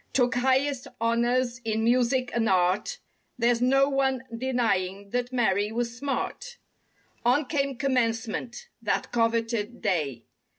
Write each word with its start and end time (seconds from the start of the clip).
Took 0.13 0.33
highest 0.33 0.87
honors 0.99 1.59
in 1.63 1.83
music 1.83 2.31
and 2.33 2.49
art 2.49 2.97
There's 3.37 3.61
no 3.61 3.87
one 3.87 4.23
denying 4.35 5.11
that 5.11 5.31
Mary 5.31 5.71
was 5.71 5.95
smart. 5.95 6.57
On 7.23 7.45
came 7.45 7.77
commencement—that 7.77 9.11
coveted 9.11 9.79
day. 9.83 10.23